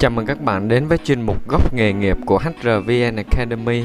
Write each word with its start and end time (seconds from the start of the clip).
Chào 0.00 0.10
mừng 0.10 0.26
các 0.26 0.40
bạn 0.40 0.68
đến 0.68 0.86
với 0.86 0.98
chuyên 0.98 1.22
mục 1.22 1.48
Góc 1.48 1.74
nghề 1.74 1.92
nghiệp 1.92 2.16
của 2.26 2.38
HRVN 2.38 3.16
Academy. 3.16 3.84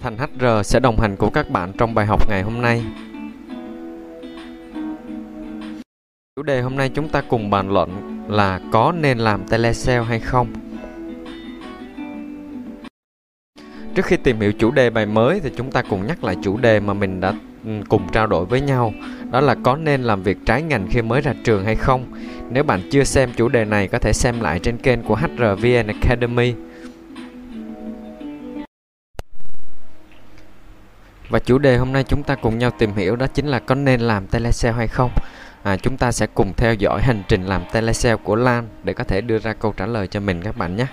Thành 0.00 0.18
HR 0.18 0.44
sẽ 0.64 0.80
đồng 0.80 1.00
hành 1.00 1.16
cùng 1.16 1.32
các 1.32 1.50
bạn 1.50 1.72
trong 1.78 1.94
bài 1.94 2.06
học 2.06 2.28
ngày 2.28 2.42
hôm 2.42 2.62
nay. 2.62 2.84
Chủ 6.36 6.42
đề 6.42 6.60
hôm 6.60 6.76
nay 6.76 6.90
chúng 6.94 7.08
ta 7.08 7.22
cùng 7.28 7.50
bàn 7.50 7.70
luận 7.70 7.90
là 8.28 8.60
có 8.72 8.92
nên 9.00 9.18
làm 9.18 9.48
telesale 9.48 10.04
hay 10.04 10.20
không. 10.20 10.52
Trước 13.94 14.04
khi 14.04 14.16
tìm 14.16 14.40
hiểu 14.40 14.52
chủ 14.58 14.70
đề 14.70 14.90
bài 14.90 15.06
mới 15.06 15.40
thì 15.40 15.50
chúng 15.56 15.70
ta 15.70 15.82
cùng 15.82 16.06
nhắc 16.06 16.24
lại 16.24 16.36
chủ 16.42 16.56
đề 16.56 16.80
mà 16.80 16.94
mình 16.94 17.20
đã 17.20 17.32
ừ, 17.64 17.70
cùng 17.88 18.12
trao 18.12 18.26
đổi 18.26 18.44
với 18.44 18.60
nhau 18.60 18.92
đó 19.30 19.40
là 19.40 19.54
có 19.54 19.76
nên 19.76 20.02
làm 20.02 20.22
việc 20.22 20.38
trái 20.46 20.62
ngành 20.62 20.86
khi 20.90 21.02
mới 21.02 21.20
ra 21.20 21.34
trường 21.44 21.64
hay 21.64 21.76
không? 21.76 22.06
Nếu 22.50 22.64
bạn 22.64 22.80
chưa 22.90 23.04
xem 23.04 23.30
chủ 23.36 23.48
đề 23.48 23.64
này 23.64 23.88
có 23.88 23.98
thể 23.98 24.12
xem 24.12 24.40
lại 24.40 24.58
trên 24.58 24.78
kênh 24.78 25.02
của 25.02 25.16
HRVN 25.16 25.86
Academy. 25.86 26.54
Và 31.28 31.38
chủ 31.38 31.58
đề 31.58 31.76
hôm 31.76 31.92
nay 31.92 32.04
chúng 32.04 32.22
ta 32.22 32.34
cùng 32.34 32.58
nhau 32.58 32.70
tìm 32.78 32.94
hiểu 32.94 33.16
đó 33.16 33.26
chính 33.26 33.46
là 33.46 33.58
có 33.58 33.74
nên 33.74 34.00
làm 34.00 34.26
telesale 34.26 34.76
hay 34.76 34.88
không? 34.88 35.10
À, 35.62 35.76
Chúng 35.76 35.96
ta 35.96 36.12
sẽ 36.12 36.26
cùng 36.26 36.52
theo 36.56 36.74
dõi 36.74 37.02
hành 37.02 37.22
trình 37.28 37.46
làm 37.46 37.62
telesale 37.72 38.16
của 38.16 38.36
Lan 38.36 38.68
để 38.84 38.92
có 38.92 39.04
thể 39.04 39.20
đưa 39.20 39.38
ra 39.38 39.52
câu 39.52 39.74
trả 39.76 39.86
lời 39.86 40.06
cho 40.06 40.20
mình 40.20 40.42
các 40.42 40.56
bạn 40.56 40.76
nhé. 40.76 40.86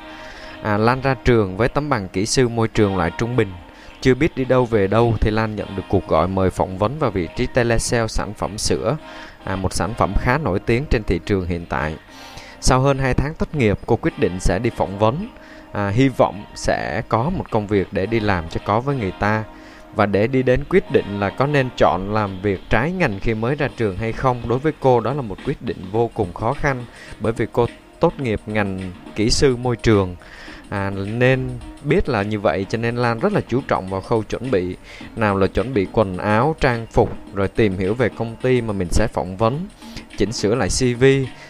À, 0.64 0.78
Lan 0.78 1.02
ra 1.02 1.16
trường 1.26 1.58
với 1.58 1.70
tấm 1.70 1.90
bằng 1.90 2.08
kỹ 2.08 2.26
sư 2.26 2.48
môi 2.48 2.67
trường 2.67 2.98
loại 2.98 3.12
trung 3.17 3.36
bình 3.36 3.52
chưa 4.02 4.16
biết 4.16 4.38
đi 4.38 4.46
đâu 4.46 4.66
về 4.66 4.88
đâu 4.88 5.16
thì 5.22 5.32
Lan 5.32 5.56
nhận 5.56 5.76
được 5.76 5.84
cuộc 5.90 6.08
gọi 6.08 6.28
mời 6.28 6.50
phỏng 6.50 6.78
vấn 6.78 7.00
vào 7.00 7.12
vị 7.12 7.28
trí 7.36 7.48
telesale 7.48 8.08
sản 8.08 8.34
phẩm 8.34 8.58
sữa, 8.58 8.98
à, 9.44 9.56
một 9.56 9.73
sản 9.73 9.94
phẩm 9.98 10.14
khá 10.18 10.38
nổi 10.38 10.60
tiếng 10.60 10.86
trên 10.90 11.04
thị 11.04 11.20
trường 11.26 11.48
hiện 11.48 11.66
tại. 11.70 11.96
Sau 12.62 12.80
hơn 12.80 12.98
2 12.98 13.14
tháng 13.14 13.34
tốt 13.34 13.56
nghiệp, 13.56 13.80
cô 13.86 13.95
quyết 13.95 14.20
định 14.20 14.39
sẽ 14.39 14.59
đi 14.64 14.70
phỏng 14.70 15.00
vấn, 15.00 15.28
à, 15.72 15.89
hy 15.89 16.09
vọng 16.09 16.44
sẽ 16.56 17.02
có 17.09 17.30
một 17.30 17.52
công 17.52 17.67
việc 17.67 17.88
để 17.92 18.06
đi 18.06 18.20
làm 18.20 18.50
cho 18.50 18.59
có 18.66 18.80
với 18.80 18.95
người 18.95 19.14
ta. 19.20 19.44
Và 19.95 20.06
để 20.06 20.28
đi 20.28 20.44
đến 20.44 20.64
quyết 20.70 20.92
định 20.92 21.20
là 21.20 21.30
có 21.30 21.48
nên 21.48 21.70
chọn 21.78 22.14
làm 22.14 22.42
việc 22.42 22.59
trái 22.70 22.92
ngành 22.92 23.20
khi 23.20 23.34
mới 23.34 23.56
ra 23.56 23.67
trường 23.78 23.98
hay 23.98 24.11
không, 24.11 24.42
đối 24.48 24.59
với 24.59 24.73
cô 24.80 25.00
đó 25.00 25.14
là 25.14 25.22
một 25.22 25.38
quyết 25.45 25.61
định 25.61 25.78
vô 25.92 26.09
cùng 26.14 26.34
khó 26.34 26.54
khăn 26.54 26.86
bởi 27.20 27.34
vì 27.34 27.45
cô 27.52 27.67
tốt 28.00 28.14
nghiệp 28.20 28.42
ngành 28.45 28.92
kỹ 29.16 29.30
sư 29.30 29.56
môi 29.56 29.76
trường 29.76 30.16
à, 30.70 30.90
nên 30.90 31.50
biết 31.84 32.10
là 32.10 32.23
như 32.23 32.40
vậy 32.40 32.66
cho 32.70 32.78
nên 32.78 32.96
Lan 32.96 33.20
rất 33.20 33.34
là 33.34 33.42
chú 33.48 33.62
trọng 33.68 33.90
vào 33.90 34.02
khâu 34.02 34.23
chuẩn 34.23 34.52
bị. 34.52 34.76
Nào 35.16 35.38
là 35.38 35.48
chuẩn 35.48 35.73
bị 35.73 35.88
quần 35.92 36.18
áo 36.18 36.56
trang 36.60 36.88
phục 36.92 37.10
rồi 37.34 37.48
tìm 37.48 37.78
hiểu 37.78 37.94
về 37.94 38.10
công 38.10 38.36
ty 38.36 38.62
mà 38.62 38.73
mình 38.73 38.88
sẽ 38.92 39.08
phỏng 39.14 39.38
vấn 39.38 39.68
chỉnh 40.18 40.32
sửa 40.32 40.56
lại 40.56 40.70
CV 40.70 41.06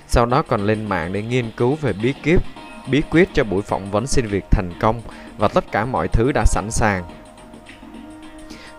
sau 0.07 0.25
đó 0.25 0.41
còn 0.41 0.65
lên 0.65 0.85
mạng 0.85 1.13
để 1.13 1.21
nghiên 1.21 1.51
cứu 1.57 1.75
về 1.75 1.93
bí 1.93 2.13
kíp 2.23 2.43
bí 2.91 3.01
quyết 3.09 3.29
cho 3.33 3.43
buổi 3.43 3.61
phỏng 3.61 3.91
vấn 3.91 4.07
xin 4.07 4.27
việc 4.27 4.45
thành 4.51 4.71
công 4.79 5.01
và 5.37 5.47
tất 5.47 5.71
cả 5.71 5.85
mọi 5.85 6.07
thứ 6.07 6.31
đã 6.31 6.45
sẵn 6.45 6.67
sàng. 6.71 7.03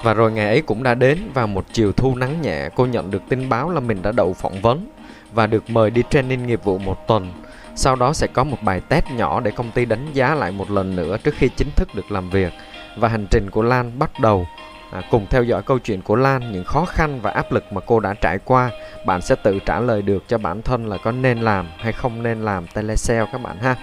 Và 0.03 0.15
rồi 0.15 0.33
ngày 0.33 0.47
ấy 0.47 0.63
cũng 0.63 0.83
đã 0.83 0.95
đến 0.95 1.19
vào 1.35 1.47
một 1.47 1.65
chiều 1.73 1.93
thu 1.93 2.17
nắng 2.17 2.43
nhẹ 2.43 2.69
cô 2.75 2.87
nhận 2.87 3.11
được 3.11 3.23
tin 3.29 3.49
báo 3.49 3.71
là 3.71 3.81
mình 3.81 4.03
đã 4.03 4.13
đậu 4.13 4.35
phỏng 4.35 4.61
vấn 4.61 4.87
và 5.33 5.47
được 5.47 5.71
mời 5.71 5.91
đi 5.91 6.03
training 6.11 6.47
nghiệp 6.47 6.65
vụ 6.65 6.79
một 6.79 7.07
tuần 7.07 7.33
sau 7.79 7.97
đó 7.97 8.13
sẽ 8.13 8.27
có 8.27 8.45
một 8.45 8.57
bài 8.63 8.81
test 8.89 9.05
nhỏ 9.11 9.41
để 9.41 9.51
công 9.51 9.71
ty 9.71 9.85
đánh 9.85 10.07
giá 10.13 10.35
lại 10.35 10.53
một 10.53 10.71
lần 10.71 10.97
nữa 10.97 11.17
trước 11.25 11.35
khi 11.39 11.49
chính 11.57 11.69
thức 11.77 11.95
được 11.95 12.13
làm 12.13 12.31
việc. 12.31 12.53
Và 12.97 13.09
hành 13.09 13.27
trình 13.31 13.51
của 13.51 13.63
Lan 13.63 13.99
bắt 13.99 14.11
đầu. 14.21 14.47
À, 14.93 15.03
cùng 15.11 15.27
theo 15.31 15.43
dõi 15.43 15.63
câu 15.63 15.79
chuyện 15.79 16.03
của 16.03 16.17
Lan, 16.17 16.53
những 16.53 16.65
khó 16.65 16.85
khăn 16.85 17.21
và 17.21 17.31
áp 17.31 17.53
lực 17.53 17.73
mà 17.73 17.81
cô 17.87 18.01
đã 18.01 18.15
trải 18.15 18.39
qua, 18.45 18.71
bạn 19.07 19.23
sẽ 19.23 19.35
tự 19.35 19.59
trả 19.67 19.81
lời 19.81 20.03
được 20.03 20.25
cho 20.29 20.39
bản 20.39 20.63
thân 20.63 20.89
là 20.89 20.97
có 20.97 21.13
nên 21.13 21.41
làm 21.41 21.69
hay 21.79 21.93
không 21.93 22.23
nên 22.23 22.45
làm 22.45 22.67
telesale 22.67 23.27
các 23.33 23.43
bạn 23.43 23.57
ha. 23.59 23.77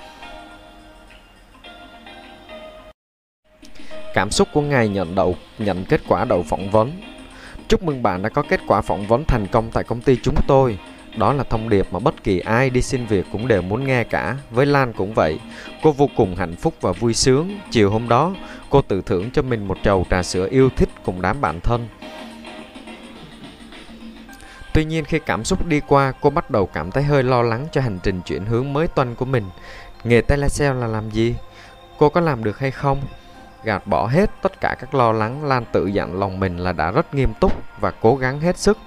Cảm 4.13 4.31
xúc 4.31 4.47
của 4.53 4.61
ngày 4.61 4.89
nhận 4.89 5.15
đậu 5.15 5.35
nhận 5.57 5.85
kết 5.85 6.01
quả 6.07 6.25
đậu 6.25 6.43
phỏng 6.43 6.71
vấn. 6.71 6.91
Chúc 7.67 7.83
mừng 7.83 8.03
bạn 8.03 8.21
đã 8.21 8.29
có 8.29 8.41
kết 8.49 8.59
quả 8.67 8.81
phỏng 8.81 9.07
vấn 9.07 9.25
thành 9.25 9.47
công 9.47 9.71
tại 9.71 9.83
công 9.83 10.01
ty 10.01 10.17
chúng 10.23 10.35
tôi. 10.47 10.77
Đó 11.17 11.33
là 11.33 11.43
thông 11.43 11.69
điệp 11.69 11.87
mà 11.91 11.99
bất 11.99 12.23
kỳ 12.23 12.39
ai 12.39 12.69
đi 12.69 12.81
xin 12.81 13.05
việc 13.05 13.25
cũng 13.31 13.47
đều 13.47 13.61
muốn 13.61 13.87
nghe 13.87 14.03
cả. 14.03 14.37
Với 14.51 14.65
Lan 14.65 14.93
cũng 14.93 15.13
vậy. 15.13 15.39
Cô 15.83 15.91
vô 15.91 16.09
cùng 16.17 16.35
hạnh 16.35 16.55
phúc 16.55 16.73
và 16.81 16.91
vui 16.91 17.13
sướng. 17.13 17.59
Chiều 17.71 17.89
hôm 17.89 18.09
đó, 18.09 18.33
cô 18.69 18.81
tự 18.81 19.01
thưởng 19.01 19.31
cho 19.31 19.41
mình 19.41 19.67
một 19.67 19.77
chầu 19.83 20.05
trà 20.09 20.23
sữa 20.23 20.47
yêu 20.51 20.69
thích 20.75 20.89
cùng 21.05 21.21
đám 21.21 21.41
bạn 21.41 21.59
thân. 21.59 21.87
Tuy 24.73 24.85
nhiên 24.85 25.05
khi 25.05 25.19
cảm 25.19 25.43
xúc 25.43 25.65
đi 25.65 25.79
qua, 25.87 26.13
cô 26.21 26.29
bắt 26.29 26.51
đầu 26.51 26.65
cảm 26.65 26.91
thấy 26.91 27.03
hơi 27.03 27.23
lo 27.23 27.41
lắng 27.41 27.67
cho 27.71 27.81
hành 27.81 27.99
trình 28.03 28.21
chuyển 28.21 28.45
hướng 28.45 28.73
mới 28.73 28.87
tuần 28.87 29.15
của 29.15 29.25
mình. 29.25 29.43
Nghề 30.03 30.21
telesale 30.21 30.79
là 30.79 30.87
làm 30.87 31.09
gì? 31.09 31.35
Cô 31.97 32.09
có 32.09 32.21
làm 32.21 32.43
được 32.43 32.59
hay 32.59 32.71
không? 32.71 33.01
Gạt 33.63 33.87
bỏ 33.87 34.07
hết 34.07 34.29
tất 34.41 34.61
cả 34.61 34.75
các 34.79 34.95
lo 34.95 35.11
lắng, 35.11 35.45
Lan 35.45 35.65
tự 35.71 35.85
dặn 35.85 36.19
lòng 36.19 36.39
mình 36.39 36.57
là 36.57 36.71
đã 36.71 36.91
rất 36.91 37.15
nghiêm 37.15 37.33
túc 37.39 37.53
và 37.79 37.91
cố 37.91 38.15
gắng 38.15 38.39
hết 38.39 38.57
sức 38.57 38.77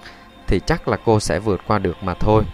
thì 0.49 0.61
chắc 0.67 0.89
là 0.89 0.97
cô 1.05 1.21
sẽ 1.21 1.39
vượt 1.39 1.61
qua 1.67 1.79
được 1.79 1.97
mà 2.03 2.15
thôi. 2.15 2.45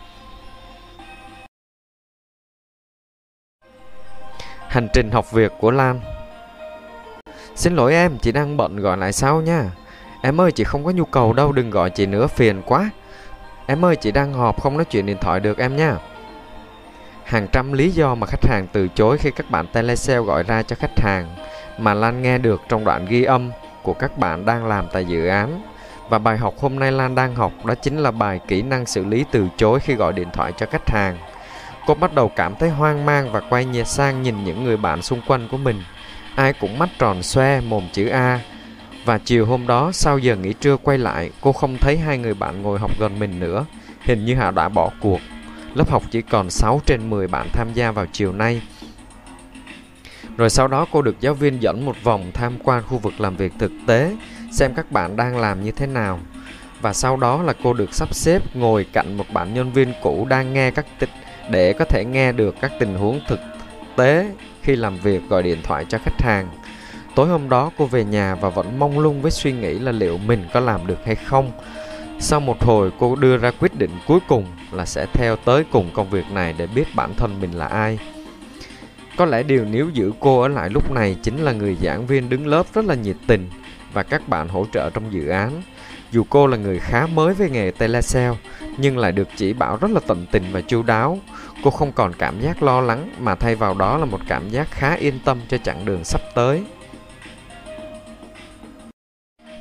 Hành 4.68 4.88
trình 4.92 5.10
học 5.10 5.32
việc 5.32 5.52
của 5.60 5.70
Lan 5.70 6.00
Xin 7.54 7.76
lỗi 7.76 7.94
em, 7.94 8.18
chị 8.18 8.32
đang 8.32 8.56
bận 8.56 8.76
gọi 8.76 8.96
lại 8.96 9.12
sau 9.12 9.40
nha. 9.40 9.70
Em 10.22 10.40
ơi, 10.40 10.52
chị 10.52 10.64
không 10.64 10.84
có 10.84 10.90
nhu 10.90 11.04
cầu 11.04 11.32
đâu, 11.32 11.52
đừng 11.52 11.70
gọi 11.70 11.90
chị 11.90 12.06
nữa, 12.06 12.26
phiền 12.26 12.62
quá. 12.66 12.90
Em 13.66 13.84
ơi, 13.84 13.96
chị 13.96 14.12
đang 14.12 14.32
họp, 14.32 14.62
không 14.62 14.76
nói 14.76 14.84
chuyện 14.84 15.06
điện 15.06 15.16
thoại 15.20 15.40
được 15.40 15.58
em 15.58 15.76
nha. 15.76 15.96
Hàng 17.24 17.48
trăm 17.52 17.72
lý 17.72 17.90
do 17.90 18.14
mà 18.14 18.26
khách 18.26 18.44
hàng 18.46 18.66
từ 18.72 18.88
chối 18.88 19.18
khi 19.18 19.30
các 19.30 19.50
bạn 19.50 19.66
telesale 19.66 20.20
gọi 20.20 20.42
ra 20.42 20.62
cho 20.62 20.76
khách 20.76 21.00
hàng 21.00 21.36
mà 21.78 21.94
Lan 21.94 22.22
nghe 22.22 22.38
được 22.38 22.62
trong 22.68 22.84
đoạn 22.84 23.06
ghi 23.06 23.24
âm 23.24 23.50
của 23.82 23.94
các 23.94 24.18
bạn 24.18 24.44
đang 24.44 24.66
làm 24.66 24.86
tại 24.92 25.04
dự 25.04 25.26
án 25.26 25.62
và 26.08 26.18
bài 26.18 26.38
học 26.38 26.54
hôm 26.60 26.78
nay 26.78 26.92
Lan 26.92 27.14
đang 27.14 27.34
học 27.34 27.52
đó 27.64 27.74
chính 27.74 27.98
là 27.98 28.10
bài 28.10 28.40
kỹ 28.48 28.62
năng 28.62 28.86
xử 28.86 29.04
lý 29.04 29.24
từ 29.30 29.48
chối 29.56 29.80
khi 29.80 29.94
gọi 29.94 30.12
điện 30.12 30.28
thoại 30.32 30.52
cho 30.56 30.66
khách 30.66 30.90
hàng. 30.90 31.18
Cô 31.86 31.94
bắt 31.94 32.14
đầu 32.14 32.30
cảm 32.36 32.54
thấy 32.54 32.70
hoang 32.70 33.06
mang 33.06 33.32
và 33.32 33.40
quay 33.40 33.64
nhẹ 33.64 33.84
sang 33.84 34.22
nhìn 34.22 34.44
những 34.44 34.64
người 34.64 34.76
bạn 34.76 35.02
xung 35.02 35.20
quanh 35.26 35.48
của 35.50 35.56
mình. 35.56 35.82
Ai 36.34 36.52
cũng 36.52 36.78
mắt 36.78 36.88
tròn 36.98 37.22
xoe, 37.22 37.60
mồm 37.60 37.88
chữ 37.92 38.08
A. 38.08 38.40
Và 39.04 39.18
chiều 39.18 39.46
hôm 39.46 39.66
đó, 39.66 39.90
sau 39.92 40.18
giờ 40.18 40.36
nghỉ 40.36 40.52
trưa 40.52 40.76
quay 40.76 40.98
lại, 40.98 41.30
cô 41.40 41.52
không 41.52 41.76
thấy 41.78 41.98
hai 41.98 42.18
người 42.18 42.34
bạn 42.34 42.62
ngồi 42.62 42.78
học 42.78 42.90
gần 43.00 43.18
mình 43.18 43.40
nữa. 43.40 43.64
Hình 44.00 44.24
như 44.24 44.34
họ 44.34 44.50
đã 44.50 44.68
bỏ 44.68 44.90
cuộc. 45.00 45.20
Lớp 45.74 45.90
học 45.90 46.02
chỉ 46.10 46.22
còn 46.22 46.50
6 46.50 46.80
trên 46.86 47.10
10 47.10 47.28
bạn 47.28 47.48
tham 47.52 47.68
gia 47.74 47.90
vào 47.90 48.06
chiều 48.12 48.32
nay. 48.32 48.62
Rồi 50.36 50.50
sau 50.50 50.68
đó 50.68 50.86
cô 50.92 51.02
được 51.02 51.20
giáo 51.20 51.34
viên 51.34 51.62
dẫn 51.62 51.86
một 51.86 51.96
vòng 52.02 52.30
tham 52.34 52.52
quan 52.64 52.82
khu 52.82 52.98
vực 52.98 53.20
làm 53.20 53.36
việc 53.36 53.52
thực 53.58 53.72
tế 53.86 54.16
xem 54.54 54.74
các 54.74 54.92
bạn 54.92 55.16
đang 55.16 55.36
làm 55.36 55.64
như 55.64 55.70
thế 55.70 55.86
nào. 55.86 56.20
Và 56.80 56.92
sau 56.92 57.16
đó 57.16 57.42
là 57.42 57.54
cô 57.62 57.72
được 57.72 57.94
sắp 57.94 58.14
xếp 58.14 58.56
ngồi 58.56 58.86
cạnh 58.92 59.16
một 59.16 59.24
bạn 59.32 59.54
nhân 59.54 59.72
viên 59.72 59.92
cũ 60.02 60.26
đang 60.30 60.52
nghe 60.52 60.70
các 60.70 60.86
tịch 60.98 61.08
để 61.50 61.72
có 61.72 61.84
thể 61.84 62.04
nghe 62.04 62.32
được 62.32 62.54
các 62.60 62.72
tình 62.80 62.94
huống 62.94 63.20
thực 63.28 63.40
tế 63.96 64.30
khi 64.62 64.76
làm 64.76 64.96
việc 64.96 65.22
gọi 65.28 65.42
điện 65.42 65.58
thoại 65.62 65.86
cho 65.88 65.98
khách 65.98 66.22
hàng. 66.22 66.48
Tối 67.14 67.28
hôm 67.28 67.48
đó 67.48 67.70
cô 67.78 67.86
về 67.86 68.04
nhà 68.04 68.34
và 68.34 68.48
vẫn 68.48 68.78
mong 68.78 68.98
lung 68.98 69.22
với 69.22 69.30
suy 69.30 69.52
nghĩ 69.52 69.78
là 69.78 69.92
liệu 69.92 70.18
mình 70.18 70.44
có 70.52 70.60
làm 70.60 70.86
được 70.86 70.98
hay 71.06 71.14
không. 71.14 71.52
Sau 72.20 72.40
một 72.40 72.64
hồi, 72.64 72.90
cô 72.98 73.16
đưa 73.16 73.36
ra 73.36 73.50
quyết 73.60 73.74
định 73.74 73.90
cuối 74.06 74.18
cùng 74.28 74.46
là 74.72 74.86
sẽ 74.86 75.06
theo 75.12 75.36
tới 75.36 75.64
cùng 75.72 75.90
công 75.94 76.10
việc 76.10 76.30
này 76.30 76.54
để 76.58 76.66
biết 76.66 76.94
bản 76.94 77.14
thân 77.16 77.40
mình 77.40 77.52
là 77.52 77.66
ai. 77.66 77.98
Có 79.16 79.24
lẽ 79.24 79.42
điều 79.42 79.64
níu 79.64 79.90
giữ 79.90 80.12
cô 80.20 80.40
ở 80.40 80.48
lại 80.48 80.70
lúc 80.70 80.90
này 80.90 81.16
chính 81.22 81.38
là 81.38 81.52
người 81.52 81.76
giảng 81.82 82.06
viên 82.06 82.28
đứng 82.28 82.46
lớp 82.46 82.66
rất 82.74 82.84
là 82.84 82.94
nhiệt 82.94 83.16
tình 83.26 83.50
và 83.94 84.02
các 84.02 84.28
bạn 84.28 84.48
hỗ 84.48 84.66
trợ 84.72 84.90
trong 84.90 85.12
dự 85.12 85.28
án. 85.28 85.62
Dù 86.10 86.24
cô 86.30 86.46
là 86.46 86.56
người 86.56 86.78
khá 86.78 87.06
mới 87.06 87.34
với 87.34 87.50
nghề 87.50 87.70
telesale, 87.70 88.36
nhưng 88.78 88.98
lại 88.98 89.12
được 89.12 89.28
chỉ 89.36 89.52
bảo 89.52 89.76
rất 89.76 89.90
là 89.90 90.00
tận 90.06 90.26
tình 90.30 90.44
và 90.52 90.60
chu 90.60 90.82
đáo. 90.82 91.18
Cô 91.64 91.70
không 91.70 91.92
còn 91.92 92.12
cảm 92.12 92.40
giác 92.40 92.62
lo 92.62 92.80
lắng 92.80 93.10
mà 93.18 93.34
thay 93.34 93.54
vào 93.54 93.74
đó 93.74 93.98
là 93.98 94.04
một 94.04 94.20
cảm 94.28 94.50
giác 94.50 94.70
khá 94.70 94.94
yên 94.94 95.18
tâm 95.24 95.40
cho 95.48 95.58
chặng 95.58 95.84
đường 95.84 96.04
sắp 96.04 96.20
tới. 96.34 96.64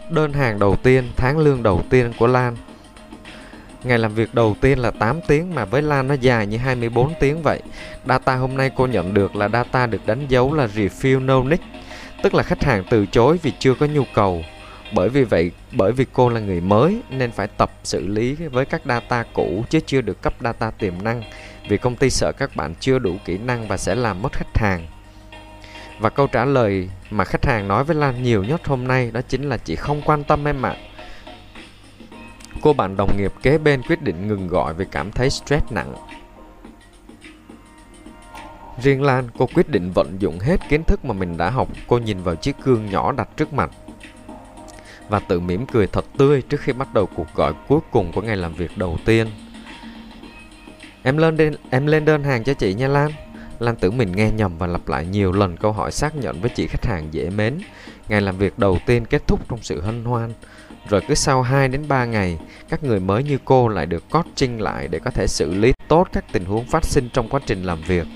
Đơn 0.09 0.33
hàng 0.33 0.59
đầu 0.59 0.75
tiên, 0.75 1.03
tháng 1.15 1.37
lương 1.37 1.63
đầu 1.63 1.81
tiên 1.89 2.13
của 2.19 2.27
Lan 2.27 2.55
Ngày 3.83 3.97
làm 3.97 4.13
việc 4.13 4.33
đầu 4.33 4.55
tiên 4.61 4.79
là 4.79 4.91
8 4.91 5.19
tiếng 5.27 5.55
mà 5.55 5.65
với 5.65 5.81
Lan 5.81 6.07
nó 6.07 6.13
dài 6.13 6.47
như 6.47 6.57
24 6.57 7.13
tiếng 7.19 7.41
vậy. 7.41 7.61
Data 8.07 8.35
hôm 8.35 8.57
nay 8.57 8.71
cô 8.75 8.87
nhận 8.87 9.13
được 9.13 9.35
là 9.35 9.49
data 9.49 9.87
được 9.87 10.01
đánh 10.05 10.25
dấu 10.27 10.53
là 10.53 10.67
Refill 10.67 11.25
No 11.25 11.43
Nick 11.43 11.63
tức 12.23 12.33
là 12.33 12.43
khách 12.43 12.63
hàng 12.63 12.83
từ 12.89 13.05
chối 13.05 13.39
vì 13.41 13.53
chưa 13.59 13.73
có 13.73 13.85
nhu 13.85 14.03
cầu 14.13 14.43
bởi 14.95 15.09
vì 15.09 15.23
vậy, 15.23 15.51
bởi 15.71 15.91
vì 15.91 16.05
cô 16.13 16.29
là 16.29 16.39
người 16.39 16.61
mới, 16.61 17.01
nên 17.09 17.31
phải 17.31 17.47
tập 17.47 17.71
xử 17.83 18.07
lý 18.07 18.33
với 18.33 18.65
các 18.65 18.81
data 18.85 19.23
cũ 19.33 19.65
chứ 19.69 19.79
chưa 19.85 20.01
được 20.01 20.21
cấp 20.21 20.33
data 20.41 20.71
tiềm 20.71 21.03
năng, 21.03 21.23
vì 21.69 21.77
công 21.77 21.95
ty 21.95 22.09
sợ 22.09 22.31
các 22.31 22.55
bạn 22.55 22.73
chưa 22.79 22.99
đủ 22.99 23.15
kỹ 23.25 23.37
năng 23.37 23.67
và 23.67 23.77
sẽ 23.77 23.95
làm 23.95 24.21
mất 24.21 24.33
khách 24.33 24.57
hàng 24.57 24.87
và 25.99 26.09
câu 26.09 26.27
trả 26.27 26.45
lời 26.45 26.89
mà 27.09 27.23
khách 27.23 27.45
hàng 27.45 27.67
nói 27.67 27.83
với 27.83 27.95
Lan 27.95 28.23
nhiều 28.23 28.43
nhất 28.43 28.67
hôm 28.67 28.87
nay 28.87 29.11
đó 29.11 29.21
chính 29.27 29.49
là 29.49 29.57
chị 29.57 29.75
không 29.75 30.01
quan 30.05 30.23
tâm 30.23 30.47
em 30.47 30.65
ạ. 30.65 30.75
Cô 32.61 32.73
bạn 32.73 32.97
đồng 32.97 33.17
nghiệp 33.17 33.33
kế 33.43 33.57
bên 33.57 33.81
quyết 33.83 34.01
định 34.01 34.27
ngừng 34.27 34.47
gọi 34.47 34.73
vì 34.73 34.85
cảm 34.91 35.11
thấy 35.11 35.29
stress 35.29 35.71
nặng. 35.71 35.93
Riêng 38.81 39.01
Lan, 39.01 39.27
cô 39.37 39.47
quyết 39.53 39.69
định 39.69 39.91
vận 39.91 40.15
dụng 40.19 40.39
hết 40.39 40.59
kiến 40.69 40.83
thức 40.83 41.05
mà 41.05 41.13
mình 41.13 41.37
đã 41.37 41.49
học. 41.49 41.67
Cô 41.87 41.97
nhìn 41.97 42.23
vào 42.23 42.35
chiếc 42.35 42.55
gương 42.63 42.89
nhỏ 42.89 43.11
đặt 43.11 43.29
trước 43.37 43.53
mặt 43.53 43.71
và 45.09 45.19
tự 45.19 45.39
mỉm 45.39 45.65
cười 45.65 45.87
thật 45.87 46.05
tươi 46.17 46.41
trước 46.41 46.59
khi 46.61 46.73
bắt 46.73 46.93
đầu 46.93 47.05
cuộc 47.15 47.27
gọi 47.35 47.53
cuối 47.67 47.79
cùng 47.91 48.11
của 48.11 48.21
ngày 48.21 48.37
làm 48.37 48.53
việc 48.53 48.77
đầu 48.77 48.97
tiên. 49.05 49.27
Em 51.03 51.17
lên 51.17 51.37
đơn, 51.37 51.55
em 51.69 51.87
lên 51.87 52.05
đơn 52.05 52.23
hàng 52.23 52.43
cho 52.43 52.53
chị 52.53 52.73
nha 52.73 52.87
Lan. 52.87 53.11
Lan 53.59 53.75
tưởng 53.75 53.97
mình 53.97 54.11
nghe 54.11 54.31
nhầm 54.31 54.57
và 54.57 54.67
lặp 54.67 54.87
lại 54.87 55.05
nhiều 55.05 55.31
lần 55.31 55.57
câu 55.57 55.71
hỏi 55.71 55.91
xác 55.91 56.15
nhận 56.15 56.41
với 56.41 56.49
chị 56.49 56.67
khách 56.67 56.85
hàng 56.85 57.07
dễ 57.11 57.29
mến. 57.29 57.57
Ngày 58.09 58.21
làm 58.21 58.37
việc 58.37 58.59
đầu 58.59 58.77
tiên 58.85 59.05
kết 59.05 59.27
thúc 59.27 59.49
trong 59.49 59.59
sự 59.61 59.81
hân 59.81 60.05
hoan. 60.05 60.33
Rồi 60.89 61.01
cứ 61.07 61.15
sau 61.15 61.41
2 61.41 61.67
đến 61.67 61.87
3 61.87 62.05
ngày, 62.05 62.39
các 62.69 62.83
người 62.83 62.99
mới 62.99 63.23
như 63.23 63.37
cô 63.45 63.67
lại 63.67 63.85
được 63.85 64.09
coaching 64.09 64.61
lại 64.61 64.87
để 64.87 64.99
có 64.99 65.11
thể 65.11 65.27
xử 65.27 65.53
lý 65.53 65.73
tốt 65.87 66.07
các 66.13 66.25
tình 66.31 66.45
huống 66.45 66.65
phát 66.65 66.85
sinh 66.85 67.09
trong 67.13 67.29
quá 67.29 67.39
trình 67.45 67.63
làm 67.63 67.81
việc. 67.81 68.07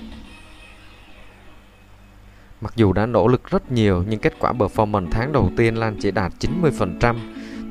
Mặc 2.60 2.72
dù 2.76 2.92
đã 2.92 3.06
nỗ 3.06 3.28
lực 3.28 3.50
rất 3.50 3.72
nhiều, 3.72 4.04
nhưng 4.08 4.20
kết 4.20 4.38
quả 4.38 4.52
performance 4.52 5.08
tháng 5.10 5.32
đầu 5.32 5.50
tiên 5.56 5.74
Lan 5.74 5.96
chỉ 6.00 6.10
đạt 6.10 6.32
90%. 6.40 7.16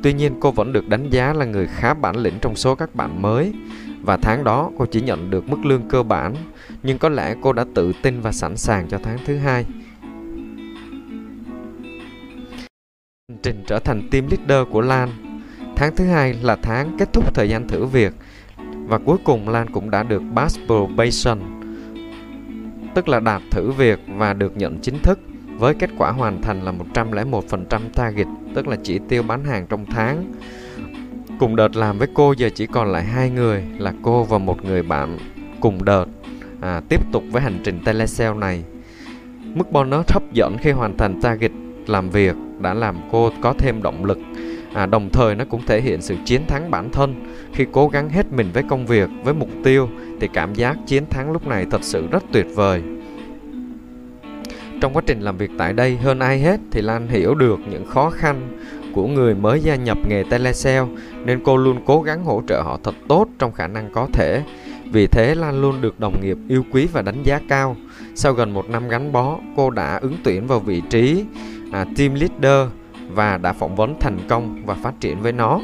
Tuy 0.04 0.14
nhiên, 0.14 0.34
cô 0.40 0.52
vẫn 0.52 0.74
được 0.74 0.88
đánh 0.88 1.10
giá 1.10 1.34
là 1.34 1.46
người 1.46 1.68
khá 1.68 1.94
bản 1.94 2.16
lĩnh 2.16 2.40
trong 2.42 2.56
số 2.56 2.76
các 2.76 2.96
bạn 2.96 3.22
mới 3.22 3.54
và 4.02 4.18
tháng 4.18 4.44
đó, 4.44 4.72
cô 4.78 4.86
chỉ 4.86 5.02
nhận 5.02 5.30
được 5.30 5.50
mức 5.50 5.66
lương 5.66 5.90
cơ 5.90 6.04
bản, 6.04 6.36
nhưng 6.84 6.98
có 6.98 7.10
lẽ 7.10 7.36
cô 7.42 7.54
đã 7.54 7.66
tự 7.76 7.94
tin 8.02 8.22
và 8.22 8.32
sẵn 8.32 8.58
sàng 8.58 8.88
cho 8.88 9.00
tháng 9.04 9.18
thứ 9.26 9.38
hai. 9.38 9.66
Hành 13.30 13.38
trình 13.44 13.64
trở 13.68 13.80
thành 13.80 14.10
team 14.12 14.28
leader 14.30 14.68
của 14.72 14.82
Lan 14.82 15.10
Tháng 15.76 15.96
thứ 15.96 16.06
hai 16.06 16.34
là 16.34 16.56
tháng 16.56 16.98
kết 17.00 17.14
thúc 17.14 17.34
thời 17.34 17.50
gian 17.50 17.68
thử 17.68 17.86
việc, 17.86 18.14
và 18.88 18.98
cuối 18.98 19.18
cùng 19.24 19.50
Lan 19.50 19.70
cũng 19.70 19.92
đã 19.92 20.04
được 20.04 20.22
Bass 20.34 20.60
probation 20.66 21.57
tức 22.98 23.10
là 23.10 23.20
đạt 23.20 23.42
thử 23.52 23.72
việc 23.72 24.00
và 24.08 24.34
được 24.34 24.58
nhận 24.58 24.80
chính 24.82 25.00
thức 25.00 25.20
với 25.58 25.74
kết 25.74 25.90
quả 25.98 26.12
hoàn 26.12 26.42
thành 26.42 26.62
là 26.62 26.74
101% 26.94 27.62
target, 27.94 28.28
tức 28.56 28.68
là 28.68 28.78
chỉ 28.84 29.00
tiêu 29.10 29.24
bán 29.24 29.46
hàng 29.46 29.68
trong 29.70 29.86
tháng. 29.86 30.34
Cùng 31.40 31.56
đợt 31.56 31.76
làm 31.76 31.98
với 31.98 32.08
cô 32.14 32.34
giờ 32.38 32.50
chỉ 32.56 32.66
còn 32.66 32.92
lại 32.92 33.04
hai 33.04 33.30
người 33.30 33.64
là 33.78 33.94
cô 34.02 34.24
và 34.24 34.38
một 34.38 34.66
người 34.66 34.84
bạn 34.84 35.18
cùng 35.60 35.86
đợt 35.86 36.06
à, 36.62 36.82
tiếp 36.90 37.02
tục 37.12 37.24
với 37.32 37.42
hành 37.42 37.60
trình 37.64 37.80
telesale 37.86 38.38
này. 38.38 38.64
Mức 39.44 39.72
bonus 39.72 40.12
hấp 40.12 40.34
dẫn 40.34 40.58
khi 40.62 40.72
hoàn 40.72 40.98
thành 40.98 41.22
target 41.22 41.52
làm 41.88 42.10
việc 42.10 42.36
đã 42.60 42.74
làm 42.74 42.96
cô 43.12 43.32
có 43.42 43.54
thêm 43.58 43.82
động 43.82 44.06
lực 44.06 44.18
à, 44.74 44.86
đồng 44.86 45.10
thời 45.10 45.36
nó 45.36 45.46
cũng 45.46 45.66
thể 45.66 45.82
hiện 45.82 46.02
sự 46.02 46.16
chiến 46.26 46.42
thắng 46.48 46.72
bản 46.72 46.92
thân 46.92 47.36
khi 47.54 47.66
cố 47.72 47.88
gắng 47.88 48.10
hết 48.10 48.32
mình 48.32 48.50
với 48.54 48.64
công 48.70 48.86
việc 48.86 49.10
với 49.24 49.34
mục 49.34 49.50
tiêu 49.64 49.90
thì 50.22 50.30
cảm 50.34 50.54
giác 50.54 50.78
chiến 50.88 51.06
thắng 51.10 51.32
lúc 51.32 51.48
này 51.48 51.66
thật 51.72 51.84
sự 51.84 52.08
rất 52.12 52.24
tuyệt 52.32 52.46
vời 52.56 52.82
trong 54.82 54.94
quá 54.94 55.02
trình 55.06 55.22
làm 55.22 55.38
việc 55.38 55.52
tại 55.58 55.74
đây 55.74 55.98
hơn 55.98 56.20
ai 56.20 56.40
hết 56.40 56.60
thì 56.72 56.82
Lan 56.82 57.08
hiểu 57.08 57.36
được 57.36 57.60
những 57.72 57.86
khó 57.86 58.10
khăn 58.10 58.58
của 58.94 59.08
người 59.08 59.36
mới 59.36 59.60
gia 59.60 59.76
nhập 59.76 59.98
nghề 60.10 60.24
telesale 60.24 60.88
nên 61.26 61.40
cô 61.44 61.58
luôn 61.58 61.82
cố 61.86 62.02
gắng 62.02 62.24
hỗ 62.24 62.42
trợ 62.48 62.62
họ 62.62 62.80
thật 62.84 62.96
tốt 63.08 63.28
trong 63.40 63.52
khả 63.52 63.68
năng 63.68 63.92
có 63.92 64.08
thể. 64.14 64.44
Vì 64.92 65.08
thế 65.08 65.36
Lan 65.36 65.62
luôn 65.62 65.82
được 65.82 66.00
đồng 66.00 66.22
nghiệp 66.22 66.38
yêu 66.48 66.64
quý 66.72 66.88
và 66.94 67.02
đánh 67.02 67.24
giá 67.24 67.40
cao. 67.50 67.76
Sau 68.16 68.34
gần 68.34 68.54
một 68.54 68.70
năm 68.70 68.90
gắn 68.90 69.12
bó, 69.12 69.40
cô 69.56 69.70
đã 69.70 70.00
ứng 70.02 70.16
tuyển 70.24 70.48
vào 70.48 70.60
vị 70.60 70.82
trí 70.90 71.26
à, 71.72 71.86
team 71.98 72.16
leader 72.16 72.72
và 73.10 73.38
đã 73.38 73.54
phỏng 73.54 73.76
vấn 73.76 74.00
thành 74.00 74.20
công 74.30 74.66
và 74.66 74.74
phát 74.74 74.94
triển 75.00 75.22
với 75.22 75.32
nó. 75.32 75.60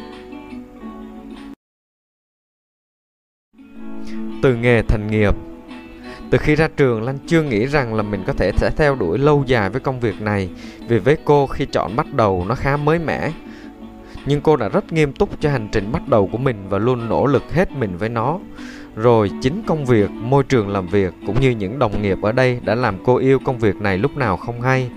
Từ 4.42 4.56
nghề 4.56 4.82
thành 4.82 5.08
nghiệp 5.08 5.36
từ 6.34 6.40
khi 6.40 6.56
ra 6.56 6.68
trường, 6.78 7.04
Lan 7.04 7.18
chưa 7.28 7.42
nghĩ 7.44 7.66
rằng 7.66 7.94
là 7.94 8.04
mình 8.04 8.24
có 8.28 8.34
thể 8.34 8.52
sẽ 8.58 8.72
theo 8.78 8.96
đuổi 8.96 9.18
lâu 9.18 9.44
dài 9.48 9.70
với 9.70 9.82
công 9.82 10.00
việc 10.00 10.22
này 10.22 10.50
vì 10.88 11.00
với 11.00 11.18
cô 11.26 11.48
khi 11.48 11.66
chọn 11.66 11.96
bắt 11.96 12.14
đầu 12.14 12.46
nó 12.48 12.56
khá 12.56 12.78
mới 12.78 13.00
mẻ. 13.00 13.32
Nhưng 14.26 14.42
cô 14.42 14.56
đã 14.56 14.70
rất 14.70 14.94
nghiêm 14.94 15.14
túc 15.14 15.42
cho 15.42 15.50
hành 15.50 15.68
trình 15.72 15.92
bắt 15.92 16.08
đầu 16.08 16.30
của 16.32 16.38
mình 16.38 16.56
và 16.70 16.78
luôn 16.78 17.10
nỗ 17.10 17.26
lực 17.26 17.54
hết 17.54 17.72
mình 17.72 17.98
với 17.98 18.10
nó. 18.10 18.40
Rồi 18.96 19.32
chính 19.42 19.64
công 19.68 19.86
việc, 19.86 20.12
môi 20.12 20.44
trường 20.44 20.70
làm 20.70 20.88
việc 20.88 21.14
cũng 21.28 21.42
như 21.42 21.50
những 21.50 21.80
đồng 21.80 22.02
nghiệp 22.02 22.18
ở 22.22 22.32
đây 22.32 22.60
đã 22.66 22.76
làm 22.76 23.04
cô 23.04 23.18
yêu 23.18 23.40
công 23.40 23.60
việc 23.60 23.76
này 23.76 23.98
lúc 23.98 24.18
nào 24.18 24.38
không 24.38 24.62
hay. 24.62 24.90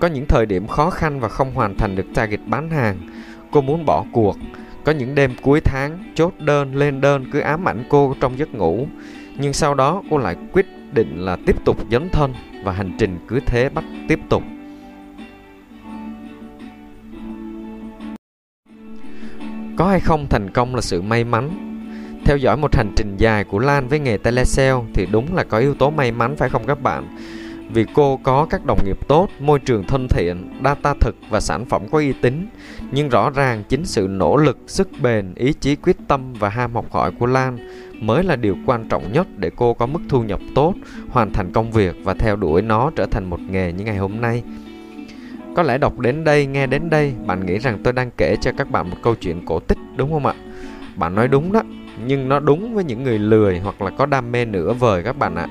Có 0.00 0.08
những 0.08 0.26
thời 0.26 0.46
điểm 0.46 0.66
khó 0.66 0.90
khăn 0.90 1.20
và 1.20 1.28
không 1.28 1.54
hoàn 1.54 1.76
thành 1.76 1.96
được 1.96 2.06
target 2.14 2.40
bán 2.46 2.70
hàng, 2.70 2.96
cô 3.50 3.60
muốn 3.60 3.84
bỏ 3.86 4.04
cuộc. 4.12 4.36
Có 4.84 4.92
những 4.92 5.14
đêm 5.14 5.30
cuối 5.42 5.60
tháng 5.60 6.12
chốt 6.14 6.34
đơn 6.38 6.76
lên 6.76 7.00
đơn 7.00 7.24
cứ 7.32 7.40
ám 7.40 7.68
ảnh 7.68 7.84
cô 7.88 8.14
trong 8.20 8.38
giấc 8.38 8.54
ngủ 8.54 8.86
nhưng 9.38 9.52
sau 9.52 9.74
đó 9.74 10.02
cô 10.10 10.18
lại 10.18 10.36
quyết 10.52 10.66
định 10.92 11.18
là 11.18 11.36
tiếp 11.46 11.64
tục 11.64 11.76
dấn 11.90 12.08
thân 12.12 12.34
và 12.64 12.72
hành 12.72 12.92
trình 12.98 13.18
cứ 13.28 13.40
thế 13.46 13.68
bắt 13.68 13.84
tiếp 14.08 14.18
tục. 14.28 14.42
Có 19.76 19.88
hay 19.88 20.00
không 20.00 20.26
thành 20.30 20.50
công 20.50 20.74
là 20.74 20.80
sự 20.80 21.02
may 21.02 21.24
mắn. 21.24 21.50
Theo 22.24 22.36
dõi 22.36 22.56
một 22.56 22.74
hành 22.74 22.92
trình 22.96 23.16
dài 23.16 23.44
của 23.44 23.58
Lan 23.58 23.88
với 23.88 23.98
nghề 23.98 24.16
telesale 24.16 24.80
thì 24.94 25.06
đúng 25.12 25.34
là 25.34 25.44
có 25.44 25.58
yếu 25.58 25.74
tố 25.74 25.90
may 25.90 26.12
mắn 26.12 26.36
phải 26.36 26.48
không 26.48 26.66
các 26.66 26.82
bạn? 26.82 27.16
Vì 27.74 27.86
cô 27.94 28.16
có 28.22 28.46
các 28.50 28.64
đồng 28.66 28.78
nghiệp 28.84 29.08
tốt, 29.08 29.28
môi 29.40 29.58
trường 29.58 29.84
thân 29.84 30.08
thiện, 30.08 30.60
data 30.64 30.94
thực 31.00 31.16
và 31.30 31.40
sản 31.40 31.64
phẩm 31.64 31.88
có 31.88 31.98
uy 31.98 32.12
tín. 32.12 32.46
Nhưng 32.92 33.08
rõ 33.08 33.30
ràng 33.30 33.62
chính 33.68 33.84
sự 33.84 34.06
nỗ 34.10 34.36
lực, 34.36 34.58
sức 34.66 34.88
bền, 35.02 35.34
ý 35.34 35.52
chí 35.52 35.76
quyết 35.76 35.96
tâm 36.08 36.32
và 36.32 36.48
ham 36.48 36.74
học 36.74 36.92
hỏi 36.92 37.10
của 37.18 37.26
Lan 37.26 37.58
mới 38.00 38.24
là 38.24 38.36
điều 38.36 38.56
quan 38.66 38.88
trọng 38.88 39.12
nhất 39.12 39.26
để 39.36 39.50
cô 39.56 39.74
có 39.74 39.86
mức 39.86 40.00
thu 40.08 40.22
nhập 40.22 40.40
tốt, 40.54 40.74
hoàn 41.08 41.32
thành 41.32 41.52
công 41.52 41.72
việc 41.72 41.96
và 42.04 42.14
theo 42.14 42.36
đuổi 42.36 42.62
nó 42.62 42.90
trở 42.96 43.06
thành 43.06 43.24
một 43.24 43.40
nghề 43.40 43.72
như 43.72 43.84
ngày 43.84 43.96
hôm 43.96 44.20
nay. 44.20 44.42
Có 45.56 45.62
lẽ 45.62 45.78
đọc 45.78 45.98
đến 45.98 46.24
đây, 46.24 46.46
nghe 46.46 46.66
đến 46.66 46.90
đây, 46.90 47.12
bạn 47.26 47.46
nghĩ 47.46 47.58
rằng 47.58 47.78
tôi 47.84 47.92
đang 47.92 48.10
kể 48.16 48.36
cho 48.40 48.52
các 48.56 48.70
bạn 48.70 48.90
một 48.90 48.96
câu 49.02 49.14
chuyện 49.14 49.46
cổ 49.46 49.60
tích 49.60 49.78
đúng 49.96 50.12
không 50.12 50.26
ạ? 50.26 50.34
Bạn 50.96 51.14
nói 51.14 51.28
đúng 51.28 51.52
đó, 51.52 51.62
nhưng 52.06 52.28
nó 52.28 52.40
đúng 52.40 52.74
với 52.74 52.84
những 52.84 53.02
người 53.02 53.18
lười 53.18 53.58
hoặc 53.58 53.82
là 53.82 53.90
có 53.90 54.06
đam 54.06 54.32
mê 54.32 54.44
nửa 54.44 54.72
vời 54.72 55.02
các 55.02 55.18
bạn 55.18 55.34
ạ. 55.34 55.46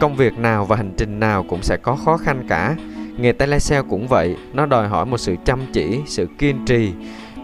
Công 0.00 0.16
việc 0.16 0.38
nào 0.38 0.64
và 0.64 0.76
hành 0.76 0.92
trình 0.96 1.20
nào 1.20 1.44
cũng 1.48 1.62
sẽ 1.62 1.76
có 1.76 1.96
khó 1.96 2.16
khăn 2.16 2.44
cả. 2.48 2.76
Nghề 3.16 3.32
tay 3.32 3.48
laser 3.48 3.84
cũng 3.88 4.08
vậy, 4.08 4.36
nó 4.52 4.66
đòi 4.66 4.88
hỏi 4.88 5.06
một 5.06 5.18
sự 5.18 5.36
chăm 5.44 5.60
chỉ, 5.72 6.00
sự 6.06 6.28
kiên 6.38 6.64
trì, 6.66 6.92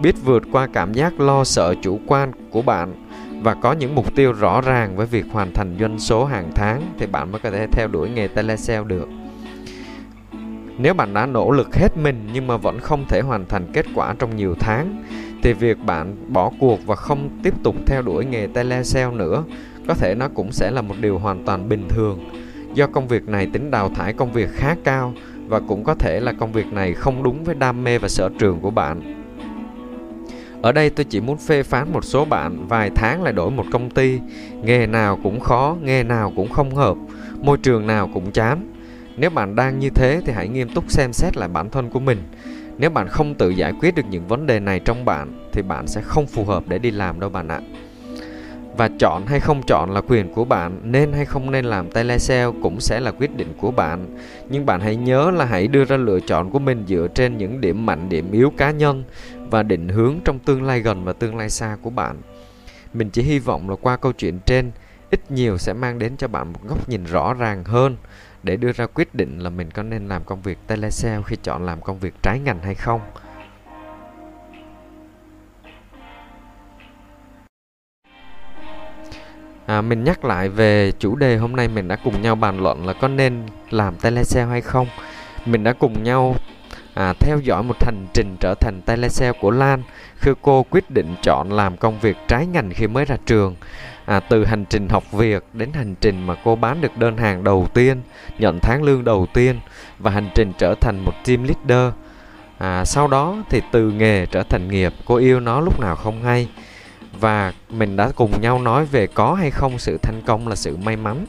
biết 0.02 0.14
vượt 0.24 0.42
qua 0.52 0.68
cảm 0.72 0.92
giác 0.92 1.20
lo 1.20 1.44
sợ 1.44 1.74
chủ 1.82 2.00
quan 2.06 2.32
của 2.50 2.62
bạn 2.62 2.94
và 3.42 3.54
có 3.54 3.72
những 3.72 3.94
mục 3.94 4.14
tiêu 4.14 4.32
rõ 4.32 4.60
ràng 4.60 4.96
với 4.96 5.06
việc 5.06 5.24
hoàn 5.32 5.52
thành 5.52 5.76
doanh 5.80 5.98
số 5.98 6.24
hàng 6.24 6.50
tháng 6.54 6.82
thì 6.98 7.06
bạn 7.06 7.32
mới 7.32 7.40
có 7.40 7.50
thể 7.50 7.66
theo 7.72 7.88
đuổi 7.88 8.10
nghề 8.10 8.28
tay 8.28 8.44
laser 8.44 8.86
được. 8.86 9.08
Nếu 10.78 10.94
bạn 10.94 11.14
đã 11.14 11.26
nỗ 11.26 11.50
lực 11.50 11.76
hết 11.76 11.96
mình 11.96 12.28
nhưng 12.32 12.46
mà 12.46 12.56
vẫn 12.56 12.80
không 12.80 13.04
thể 13.08 13.20
hoàn 13.20 13.46
thành 13.46 13.66
kết 13.72 13.86
quả 13.94 14.14
trong 14.18 14.36
nhiều 14.36 14.54
tháng 14.60 15.04
thì 15.42 15.52
việc 15.52 15.78
bạn 15.84 16.16
bỏ 16.28 16.50
cuộc 16.60 16.78
và 16.86 16.96
không 16.96 17.28
tiếp 17.42 17.54
tục 17.62 17.76
theo 17.86 18.02
đuổi 18.02 18.24
nghề 18.24 18.46
telesale 18.46 19.16
nữa 19.16 19.44
có 19.88 19.94
thể 19.94 20.14
nó 20.14 20.28
cũng 20.34 20.52
sẽ 20.52 20.70
là 20.70 20.82
một 20.82 20.94
điều 21.00 21.18
hoàn 21.18 21.44
toàn 21.44 21.68
bình 21.68 21.88
thường 21.88 22.18
do 22.74 22.86
công 22.86 23.08
việc 23.08 23.28
này 23.28 23.48
tính 23.52 23.70
đào 23.70 23.88
thải 23.88 24.12
công 24.12 24.32
việc 24.32 24.48
khá 24.52 24.76
cao 24.84 25.14
và 25.46 25.60
cũng 25.60 25.84
có 25.84 25.94
thể 25.94 26.20
là 26.20 26.32
công 26.32 26.52
việc 26.52 26.72
này 26.72 26.94
không 26.94 27.22
đúng 27.22 27.44
với 27.44 27.54
đam 27.54 27.84
mê 27.84 27.98
và 27.98 28.08
sở 28.08 28.28
trường 28.38 28.60
của 28.60 28.70
bạn 28.70 29.22
ở 30.62 30.72
đây 30.72 30.90
tôi 30.90 31.04
chỉ 31.04 31.20
muốn 31.20 31.36
phê 31.36 31.62
phán 31.62 31.92
một 31.92 32.04
số 32.04 32.24
bạn 32.24 32.66
vài 32.68 32.90
tháng 32.94 33.22
lại 33.22 33.32
đổi 33.32 33.50
một 33.50 33.64
công 33.72 33.90
ty, 33.90 34.18
nghề 34.62 34.86
nào 34.86 35.18
cũng 35.22 35.40
khó, 35.40 35.76
nghề 35.82 36.02
nào 36.02 36.32
cũng 36.36 36.48
không 36.48 36.74
hợp, 36.74 36.96
môi 37.40 37.58
trường 37.58 37.86
nào 37.86 38.10
cũng 38.14 38.30
chán. 38.30 38.72
Nếu 39.16 39.30
bạn 39.30 39.56
đang 39.56 39.78
như 39.78 39.90
thế 39.90 40.20
thì 40.26 40.32
hãy 40.32 40.48
nghiêm 40.48 40.68
túc 40.74 40.90
xem 40.90 41.12
xét 41.12 41.36
lại 41.36 41.48
bản 41.48 41.70
thân 41.70 41.90
của 41.90 42.00
mình. 42.00 42.18
Nếu 42.78 42.90
bạn 42.90 43.08
không 43.08 43.34
tự 43.34 43.50
giải 43.50 43.72
quyết 43.80 43.94
được 43.94 44.02
những 44.10 44.26
vấn 44.28 44.46
đề 44.46 44.60
này 44.60 44.78
trong 44.78 45.04
bạn 45.04 45.48
thì 45.52 45.62
bạn 45.62 45.86
sẽ 45.86 46.00
không 46.00 46.26
phù 46.26 46.44
hợp 46.44 46.64
để 46.68 46.78
đi 46.78 46.90
làm 46.90 47.20
đâu 47.20 47.30
bạn 47.30 47.48
ạ. 47.48 47.60
Và 48.76 48.88
chọn 48.98 49.26
hay 49.26 49.40
không 49.40 49.62
chọn 49.66 49.90
là 49.90 50.00
quyền 50.00 50.34
của 50.34 50.44
bạn, 50.44 50.80
nên 50.82 51.12
hay 51.12 51.24
không 51.24 51.50
nên 51.50 51.64
làm 51.64 51.90
telesale 51.90 52.50
cũng 52.62 52.80
sẽ 52.80 53.00
là 53.00 53.10
quyết 53.10 53.36
định 53.36 53.54
của 53.60 53.70
bạn. 53.70 54.18
Nhưng 54.50 54.66
bạn 54.66 54.80
hãy 54.80 54.96
nhớ 54.96 55.30
là 55.30 55.44
hãy 55.44 55.68
đưa 55.68 55.84
ra 55.84 55.96
lựa 55.96 56.20
chọn 56.20 56.50
của 56.50 56.58
mình 56.58 56.84
dựa 56.88 57.06
trên 57.14 57.38
những 57.38 57.60
điểm 57.60 57.86
mạnh, 57.86 58.08
điểm 58.08 58.32
yếu 58.32 58.52
cá 58.56 58.70
nhân 58.70 59.04
và 59.50 59.62
định 59.62 59.88
hướng 59.88 60.18
trong 60.24 60.38
tương 60.38 60.62
lai 60.62 60.80
gần 60.80 61.04
và 61.04 61.12
tương 61.12 61.36
lai 61.36 61.50
xa 61.50 61.76
của 61.82 61.90
bạn. 61.90 62.16
Mình 62.94 63.10
chỉ 63.10 63.22
hy 63.22 63.38
vọng 63.38 63.70
là 63.70 63.76
qua 63.80 63.96
câu 63.96 64.12
chuyện 64.12 64.38
trên, 64.46 64.70
ít 65.10 65.30
nhiều 65.30 65.58
sẽ 65.58 65.72
mang 65.72 65.98
đến 65.98 66.16
cho 66.16 66.28
bạn 66.28 66.52
một 66.52 66.60
góc 66.68 66.88
nhìn 66.88 67.04
rõ 67.04 67.34
ràng 67.34 67.64
hơn 67.64 67.96
để 68.42 68.56
đưa 68.56 68.72
ra 68.72 68.86
quyết 68.86 69.14
định 69.14 69.38
là 69.38 69.50
mình 69.50 69.70
có 69.70 69.82
nên 69.82 70.08
làm 70.08 70.24
công 70.24 70.42
việc 70.42 70.58
telesale 70.66 71.22
khi 71.26 71.36
chọn 71.42 71.66
làm 71.66 71.80
công 71.80 71.98
việc 71.98 72.14
trái 72.22 72.38
ngành 72.38 72.58
hay 72.62 72.74
không. 72.74 73.00
À, 79.66 79.80
mình 79.80 80.04
nhắc 80.04 80.24
lại 80.24 80.48
về 80.48 80.92
chủ 80.98 81.16
đề 81.16 81.36
hôm 81.36 81.56
nay 81.56 81.68
mình 81.68 81.88
đã 81.88 81.96
cùng 82.04 82.22
nhau 82.22 82.34
bàn 82.34 82.60
luận 82.60 82.86
là 82.86 82.92
có 82.92 83.08
nên 83.08 83.42
làm 83.70 83.96
telesale 83.96 84.50
hay 84.50 84.60
không. 84.60 84.86
Mình 85.46 85.64
đã 85.64 85.72
cùng 85.72 86.02
nhau 86.02 86.36
à, 86.94 87.12
theo 87.20 87.38
dõi 87.38 87.62
một 87.62 87.84
hành 87.84 88.06
trình 88.14 88.36
trở 88.40 88.54
thành 88.54 88.82
telesale 88.82 89.32
của 89.40 89.50
Lan 89.50 89.82
khi 90.16 90.30
cô 90.42 90.62
quyết 90.70 90.90
định 90.90 91.14
chọn 91.22 91.52
làm 91.52 91.76
công 91.76 91.98
việc 92.00 92.16
trái 92.28 92.46
ngành 92.46 92.70
khi 92.74 92.86
mới 92.86 93.04
ra 93.04 93.16
trường. 93.26 93.56
À, 94.04 94.20
từ 94.20 94.44
hành 94.44 94.64
trình 94.64 94.88
học 94.88 95.12
việc 95.12 95.44
đến 95.52 95.72
hành 95.72 95.94
trình 96.00 96.26
mà 96.26 96.34
cô 96.44 96.56
bán 96.56 96.80
được 96.80 96.96
đơn 96.96 97.16
hàng 97.16 97.44
đầu 97.44 97.68
tiên, 97.74 98.02
nhận 98.38 98.60
tháng 98.60 98.82
lương 98.82 99.04
đầu 99.04 99.26
tiên 99.34 99.60
và 99.98 100.10
hành 100.10 100.28
trình 100.34 100.52
trở 100.58 100.74
thành 100.74 101.04
một 101.04 101.12
team 101.26 101.44
leader. 101.44 101.94
À, 102.58 102.84
sau 102.84 103.08
đó 103.08 103.36
thì 103.50 103.60
từ 103.72 103.90
nghề 103.90 104.26
trở 104.26 104.42
thành 104.42 104.68
nghiệp, 104.68 104.92
cô 105.04 105.16
yêu 105.16 105.40
nó 105.40 105.60
lúc 105.60 105.80
nào 105.80 105.96
không 105.96 106.22
hay 106.22 106.48
và 107.20 107.52
mình 107.70 107.96
đã 107.96 108.10
cùng 108.16 108.40
nhau 108.40 108.58
nói 108.58 108.84
về 108.84 109.06
có 109.06 109.34
hay 109.34 109.50
không 109.50 109.78
sự 109.78 109.98
thành 110.02 110.22
công 110.26 110.48
là 110.48 110.56
sự 110.56 110.76
may 110.76 110.96
mắn 110.96 111.26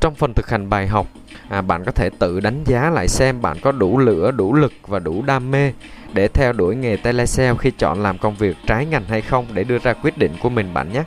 trong 0.00 0.14
phần 0.14 0.34
thực 0.34 0.50
hành 0.50 0.70
bài 0.70 0.86
học 0.86 1.06
à, 1.48 1.62
bạn 1.62 1.84
có 1.84 1.92
thể 1.92 2.10
tự 2.18 2.40
đánh 2.40 2.64
giá 2.64 2.90
lại 2.90 3.08
xem 3.08 3.42
bạn 3.42 3.56
có 3.62 3.72
đủ 3.72 3.98
lửa 3.98 4.30
đủ 4.30 4.54
lực 4.54 4.72
và 4.86 4.98
đủ 4.98 5.22
đam 5.22 5.50
mê 5.50 5.72
để 6.12 6.28
theo 6.28 6.52
đuổi 6.52 6.76
nghề 6.76 6.96
telesale 6.96 7.58
khi 7.58 7.70
chọn 7.78 8.02
làm 8.02 8.18
công 8.18 8.34
việc 8.34 8.56
trái 8.66 8.86
ngành 8.86 9.04
hay 9.04 9.22
không 9.22 9.46
để 9.54 9.64
đưa 9.64 9.78
ra 9.78 9.92
quyết 9.92 10.18
định 10.18 10.32
của 10.42 10.48
mình 10.48 10.74
bạn 10.74 10.92
nhé 10.92 11.02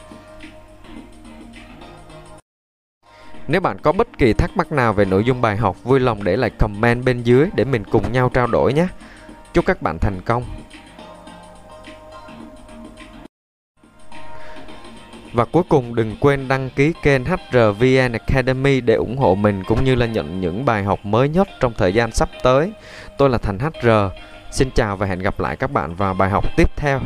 Nếu 3.52 3.62
bạn 3.62 3.78
có 3.80 3.92
bất 3.92 4.18
kỳ 4.18 4.34
thắc 4.34 4.58
mắc 4.58 4.72
nào 4.72 4.94
về 4.94 5.06
nội 5.06 5.24
dung 5.24 5.42
bài 5.42 5.58
học, 5.58 5.84
vui 5.84 6.00
lòng 6.00 6.24
để 6.24 6.38
lại 6.38 6.50
comment 6.50 7.06
bên 7.06 7.24
dưới 7.24 7.50
để 7.56 7.64
mình 7.64 7.84
cùng 7.92 8.12
nhau 8.12 8.30
trao 8.34 8.48
đổi 8.48 8.74
nhé. 8.74 8.88
Chúc 9.54 9.66
các 9.66 9.82
bạn 9.82 10.00
thành 10.00 10.22
công. 10.26 10.44
Và 15.34 15.46
cuối 15.46 15.64
cùng, 15.70 15.96
đừng 15.96 16.16
quên 16.20 16.48
đăng 16.48 16.70
ký 16.70 16.94
kênh 17.04 17.26
HRVN 17.26 18.12
Academy 18.12 18.82
để 18.82 18.94
ủng 18.94 19.18
hộ 19.18 19.36
mình 19.36 19.64
cũng 19.64 19.84
như 19.84 19.96
là 19.96 20.06
nhận 20.06 20.42
những 20.42 20.66
bài 20.66 20.84
học 20.84 21.00
mới 21.04 21.30
nhất 21.30 21.48
trong 21.60 21.74
thời 21.78 21.94
gian 21.94 22.12
sắp 22.12 22.30
tới. 22.44 22.72
Tôi 23.18 23.30
là 23.30 23.38
Thành 23.38 23.60
HR. 23.60 23.90
Xin 24.52 24.72
chào 24.72 24.98
và 24.98 25.06
hẹn 25.06 25.20
gặp 25.20 25.40
lại 25.40 25.56
các 25.56 25.72
bạn 25.72 25.96
vào 25.96 26.14
bài 26.14 26.30
học 26.30 26.46
tiếp 26.58 26.70
theo. 26.76 27.00